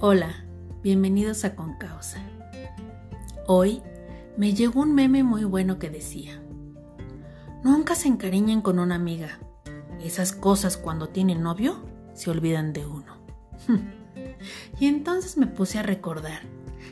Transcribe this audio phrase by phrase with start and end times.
[0.00, 0.44] Hola,
[0.80, 2.20] bienvenidos a Con Causa.
[3.48, 3.82] Hoy
[4.36, 6.40] me llegó un meme muy bueno que decía,
[7.64, 9.40] Nunca se encariñen con una amiga.
[10.00, 11.82] Esas cosas cuando tienen novio
[12.14, 13.16] se olvidan de uno.
[14.78, 16.42] y entonces me puse a recordar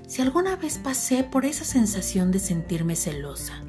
[0.09, 3.62] si alguna vez pasé por esa sensación de sentirme celosa,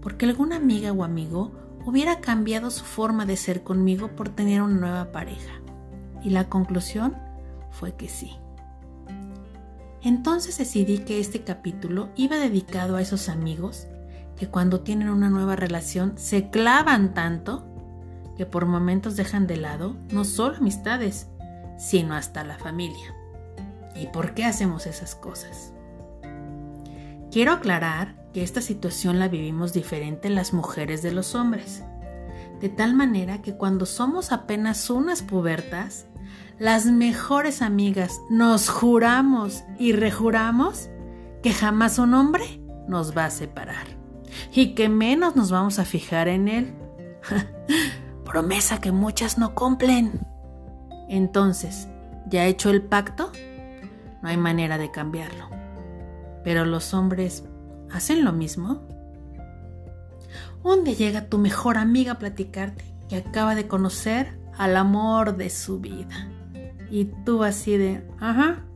[0.00, 1.52] porque alguna amiga o amigo
[1.86, 5.52] hubiera cambiado su forma de ser conmigo por tener una nueva pareja.
[6.24, 7.16] Y la conclusión
[7.70, 8.41] fue que sí.
[10.02, 13.86] Entonces decidí que este capítulo iba dedicado a esos amigos
[14.36, 17.64] que cuando tienen una nueva relación se clavan tanto
[18.36, 21.28] que por momentos dejan de lado no solo amistades,
[21.78, 23.14] sino hasta la familia.
[23.94, 25.72] ¿Y por qué hacemos esas cosas?
[27.30, 31.84] Quiero aclarar que esta situación la vivimos diferente las mujeres de los hombres,
[32.60, 36.06] de tal manera que cuando somos apenas unas pubertas,
[36.58, 40.88] las mejores amigas nos juramos y rejuramos
[41.42, 43.86] que jamás un hombre nos va a separar
[44.52, 46.74] y que menos nos vamos a fijar en él.
[48.24, 50.20] Promesa que muchas no cumplen.
[51.08, 51.88] Entonces,
[52.28, 53.32] ¿ya hecho el pacto?
[54.22, 55.50] No hay manera de cambiarlo.
[56.44, 57.44] Pero los hombres
[57.90, 58.86] hacen lo mismo.
[60.62, 65.50] Un día llega tu mejor amiga a platicarte que acaba de conocer al amor de
[65.50, 66.31] su vida.
[66.92, 68.66] Y tú así de, ajá,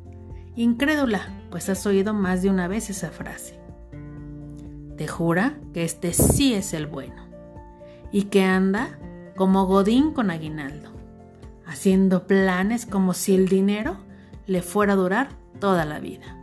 [0.55, 3.61] incrédula, pues has oído más de una vez esa frase.
[4.97, 7.27] Te jura que este sí es el bueno
[8.11, 8.99] y que anda
[9.37, 10.93] como Godín con aguinaldo,
[11.67, 13.99] haciendo planes como si el dinero
[14.47, 15.29] le fuera a durar
[15.61, 16.39] toda la vida.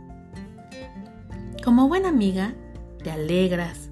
[1.64, 2.54] Como buena amiga,
[3.02, 3.90] te alegras,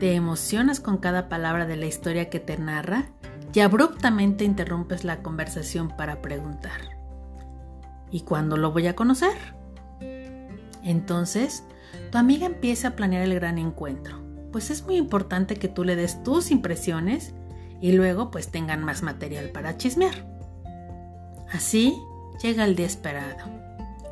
[0.00, 3.04] te emocionas con cada palabra de la historia que te narra
[3.52, 6.93] y abruptamente interrumpes la conversación para preguntar.
[8.14, 9.36] ¿Y cuándo lo voy a conocer?
[10.84, 11.64] Entonces,
[12.12, 14.20] tu amiga empieza a planear el gran encuentro,
[14.52, 17.34] pues es muy importante que tú le des tus impresiones
[17.80, 20.14] y luego pues tengan más material para chismear.
[21.52, 21.92] Así
[22.40, 23.50] llega el día esperado.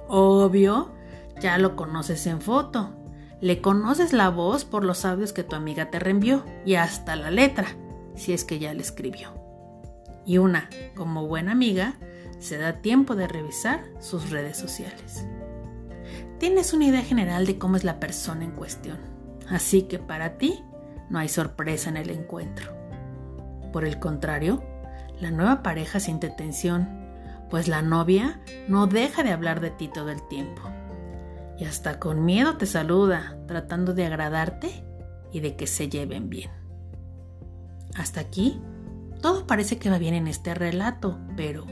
[0.09, 0.91] Obvio,
[1.41, 2.91] ya lo conoces en foto.
[3.41, 7.31] Le conoces la voz por los audios que tu amiga te reenvió y hasta la
[7.31, 7.69] letra,
[8.17, 9.33] si es que ya le escribió.
[10.27, 11.95] Y una, como buena amiga,
[12.43, 15.27] se da tiempo de revisar sus redes sociales.
[16.39, 18.99] Tienes una idea general de cómo es la persona en cuestión,
[19.49, 20.65] así que para ti
[21.09, 22.73] no hay sorpresa en el encuentro.
[23.73, 24.63] Por el contrario,
[25.21, 26.89] la nueva pareja siente tensión,
[27.49, 30.63] pues la novia no deja de hablar de ti todo el tiempo.
[31.59, 34.85] Y hasta con miedo te saluda, tratando de agradarte
[35.31, 36.51] y de que se lleven bien.
[37.95, 38.61] Hasta aquí,
[39.21, 41.67] todo parece que va bien en este relato, pero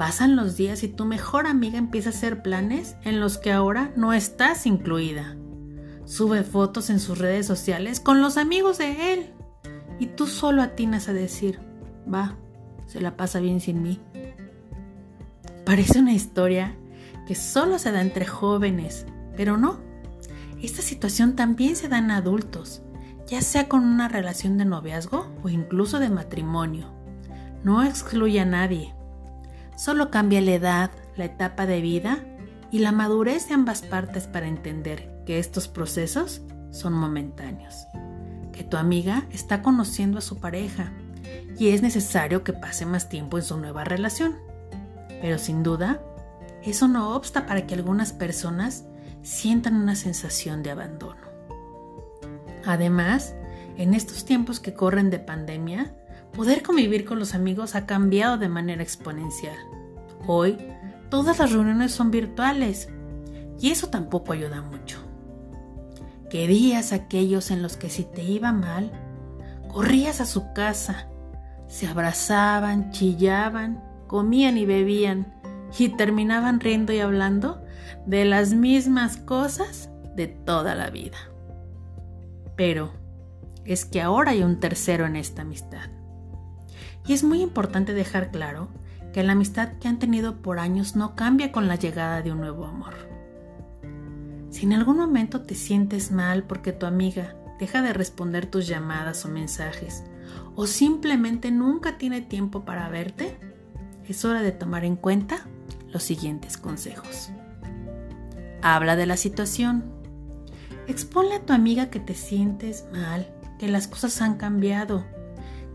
[0.00, 3.92] Pasan los días y tu mejor amiga empieza a hacer planes en los que ahora
[3.96, 5.36] no estás incluida.
[6.06, 9.34] Sube fotos en sus redes sociales con los amigos de él.
[9.98, 11.60] Y tú solo atinas a decir,
[12.10, 12.38] va,
[12.86, 14.00] se la pasa bien sin mí.
[15.66, 16.78] Parece una historia
[17.26, 19.04] que solo se da entre jóvenes,
[19.36, 19.80] pero no.
[20.62, 22.80] Esta situación también se da en adultos,
[23.26, 26.90] ya sea con una relación de noviazgo o incluso de matrimonio.
[27.64, 28.94] No excluye a nadie.
[29.80, 32.18] Solo cambia la edad, la etapa de vida
[32.70, 37.86] y la madurez de ambas partes para entender que estos procesos son momentáneos,
[38.52, 40.92] que tu amiga está conociendo a su pareja
[41.58, 44.36] y es necesario que pase más tiempo en su nueva relación.
[45.22, 46.02] Pero sin duda,
[46.62, 48.84] eso no obsta para que algunas personas
[49.22, 51.22] sientan una sensación de abandono.
[52.66, 53.34] Además,
[53.78, 55.94] en estos tiempos que corren de pandemia,
[56.32, 59.56] poder convivir con los amigos ha cambiado de manera exponencial.
[60.26, 60.58] Hoy,
[61.08, 62.88] todas las reuniones son virtuales
[63.58, 64.98] y eso tampoco ayuda mucho.
[66.30, 68.92] ¿Qué días aquellos en los que si te iba mal,
[69.68, 71.08] corrías a su casa,
[71.66, 75.34] se abrazaban, chillaban, comían y bebían
[75.78, 77.62] y terminaban riendo y hablando
[78.06, 81.16] de las mismas cosas de toda la vida.
[82.56, 82.92] Pero
[83.64, 85.99] es que ahora hay un tercero en esta amistad.
[87.06, 88.68] Y es muy importante dejar claro
[89.12, 92.40] que la amistad que han tenido por años no cambia con la llegada de un
[92.40, 92.94] nuevo amor.
[94.50, 99.24] Si en algún momento te sientes mal porque tu amiga deja de responder tus llamadas
[99.24, 100.04] o mensajes,
[100.54, 103.36] o simplemente nunca tiene tiempo para verte,
[104.08, 105.46] es hora de tomar en cuenta
[105.92, 107.30] los siguientes consejos.
[108.62, 109.84] Habla de la situación.
[110.86, 115.04] Exponle a tu amiga que te sientes mal, que las cosas han cambiado,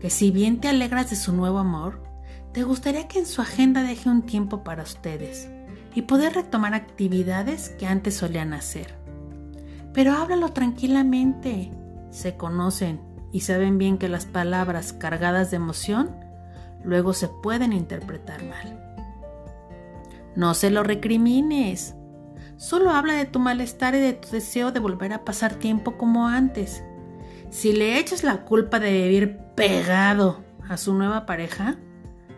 [0.00, 2.02] que si bien te alegras de su nuevo amor,
[2.52, 5.48] te gustaría que en su agenda deje un tiempo para ustedes
[5.94, 8.94] y poder retomar actividades que antes solían hacer.
[9.92, 11.70] Pero háblalo tranquilamente.
[12.10, 13.00] Se conocen
[13.32, 16.14] y saben bien que las palabras cargadas de emoción
[16.84, 18.82] luego se pueden interpretar mal.
[20.36, 21.94] No se lo recrimines.
[22.58, 26.28] Solo habla de tu malestar y de tu deseo de volver a pasar tiempo como
[26.28, 26.82] antes.
[27.56, 31.78] Si le echas la culpa de vivir pegado a su nueva pareja,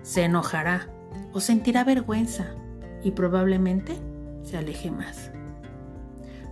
[0.03, 0.91] se enojará
[1.33, 2.55] o sentirá vergüenza
[3.03, 3.99] y probablemente
[4.45, 5.33] se aleje más.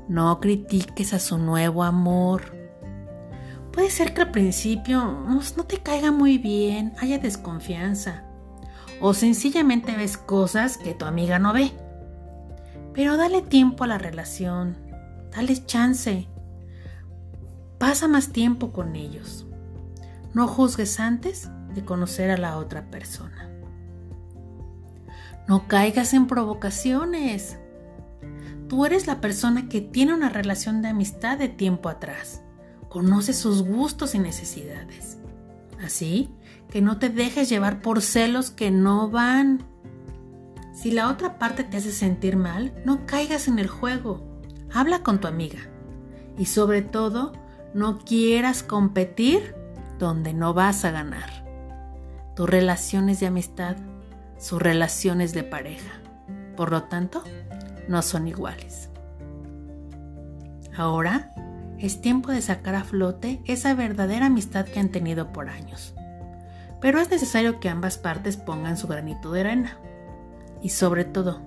[0.09, 2.57] No critiques a su nuevo amor.
[3.71, 8.25] Puede ser que al principio no te caiga muy bien, haya desconfianza
[9.01, 11.71] o sencillamente ves cosas que tu amiga no ve.
[12.95, 14.77] Pero dale tiempo a la relación,
[15.31, 16.27] dale chance.
[17.79, 19.47] Pasa más tiempo con ellos.
[20.35, 23.51] No juzgues antes de conocer a la otra persona.
[25.47, 27.59] No caigas en provocaciones.
[28.69, 32.43] Tú eres la persona que tiene una relación de amistad de tiempo atrás.
[32.89, 35.19] Conoce sus gustos y necesidades.
[35.85, 36.31] Así
[36.71, 39.65] que no te dejes llevar por celos que no van.
[40.75, 44.41] Si la otra parte te hace sentir mal, no caigas en el juego.
[44.73, 45.61] Habla con tu amiga.
[46.37, 47.33] Y sobre todo,
[47.77, 49.55] no quieras competir
[49.99, 51.45] donde no vas a ganar.
[52.35, 53.77] Tus relaciones de amistad,
[54.39, 56.01] sus relaciones de pareja.
[56.57, 57.23] Por lo tanto,
[57.87, 58.89] no son iguales.
[60.75, 61.35] Ahora
[61.79, 65.95] es tiempo de sacar a flote esa verdadera amistad que han tenido por años.
[66.81, 69.77] Pero es necesario que ambas partes pongan su granito de arena.
[70.63, 71.43] Y sobre todo,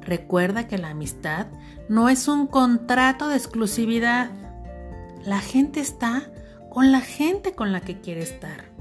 [0.00, 1.48] recuerda que la amistad
[1.88, 4.30] no es un contrato de exclusividad.
[5.24, 6.30] La gente está
[6.70, 8.72] con la gente con la que quiere estar.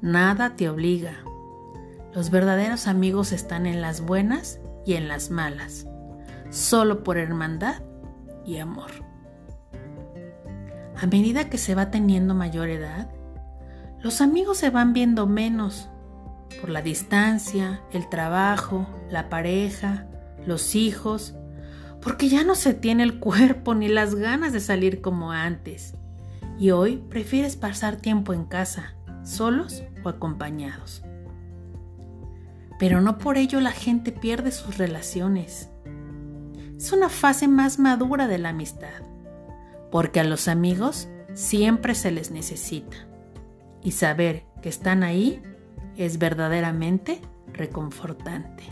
[0.00, 1.24] Nada te obliga.
[2.14, 5.86] Los verdaderos amigos están en las buenas y en las malas
[6.50, 7.82] solo por hermandad
[8.44, 8.90] y amor.
[10.96, 13.10] A medida que se va teniendo mayor edad,
[14.00, 15.90] los amigos se van viendo menos
[16.60, 20.06] por la distancia, el trabajo, la pareja,
[20.46, 21.34] los hijos,
[22.00, 25.94] porque ya no se tiene el cuerpo ni las ganas de salir como antes.
[26.58, 28.94] Y hoy prefieres pasar tiempo en casa,
[29.24, 31.02] solos o acompañados.
[32.78, 35.68] Pero no por ello la gente pierde sus relaciones
[36.76, 39.02] es una fase más madura de la amistad,
[39.90, 42.96] porque a los amigos siempre se les necesita
[43.82, 45.42] y saber que están ahí
[45.96, 47.20] es verdaderamente
[47.52, 48.64] reconfortante.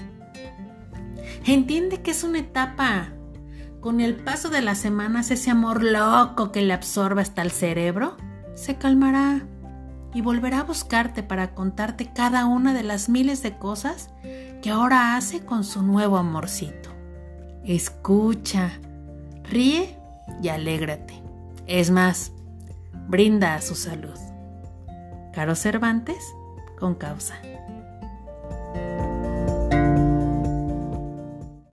[1.47, 3.09] Entiende que es una etapa.
[3.81, 8.17] Con el paso de las semanas ese amor loco que le absorbe hasta el cerebro
[8.55, 9.43] se calmará
[10.15, 14.11] y volverá a buscarte para contarte cada una de las miles de cosas
[14.63, 16.95] que ahora hace con su nuevo amorcito
[17.65, 18.73] escucha,
[19.45, 19.99] ríe
[20.43, 21.15] y alégrate.
[21.67, 22.33] Es más,
[23.09, 24.19] brinda a su salud.
[25.33, 26.23] Caro Cervantes,
[26.79, 27.35] con causa.